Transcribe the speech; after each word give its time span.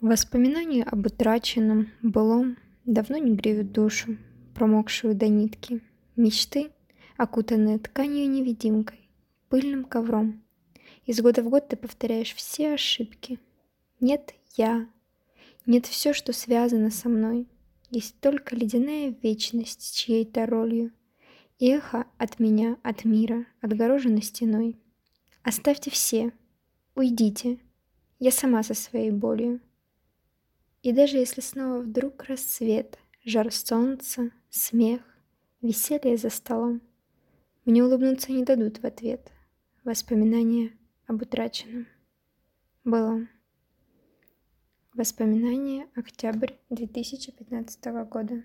Воспоминания 0.00 0.84
об 0.84 1.06
утраченном, 1.06 1.88
былом, 2.02 2.56
давно 2.84 3.16
не 3.16 3.34
греют 3.34 3.72
душу, 3.72 4.16
промокшую 4.54 5.16
до 5.16 5.26
нитки. 5.26 5.82
Мечты, 6.14 6.70
окутанные 7.16 7.80
тканью-невидимкой, 7.80 9.10
пыльным 9.48 9.84
ковром. 9.84 10.44
Из 11.04 11.20
года 11.20 11.42
в 11.42 11.48
год 11.48 11.66
ты 11.66 11.76
повторяешь 11.76 12.32
все 12.32 12.74
ошибки. 12.74 13.40
Нет 13.98 14.34
я, 14.54 14.88
нет 15.66 15.86
все, 15.86 16.12
что 16.12 16.32
связано 16.32 16.90
со 16.92 17.08
мной. 17.08 17.48
Есть 17.90 18.20
только 18.20 18.54
ледяная 18.54 19.12
вечность 19.20 19.96
чьей-то 19.96 20.46
ролью. 20.46 20.92
Эхо 21.58 22.06
от 22.18 22.38
меня, 22.38 22.76
от 22.84 23.04
мира, 23.04 23.46
отгорожено 23.60 24.22
стеной. 24.22 24.76
Оставьте 25.42 25.90
все, 25.90 26.32
уйдите, 26.94 27.58
я 28.20 28.30
сама 28.30 28.62
со 28.62 28.74
своей 28.74 29.10
болью. 29.10 29.60
И 30.82 30.92
даже 30.92 31.16
если 31.16 31.40
снова 31.40 31.80
вдруг 31.80 32.24
рассвет, 32.24 32.98
жар 33.24 33.52
солнца, 33.52 34.30
смех, 34.48 35.02
веселье 35.60 36.16
за 36.16 36.30
столом, 36.30 36.80
мне 37.64 37.84
улыбнуться 37.84 38.32
не 38.32 38.44
дадут 38.44 38.78
в 38.78 38.84
ответ 38.86 39.30
воспоминания 39.84 40.72
об 41.06 41.22
утраченном. 41.22 41.86
Было. 42.84 43.26
Воспоминания. 44.94 45.88
Октябрь 45.94 46.54
2015 46.70 47.84
года. 48.08 48.42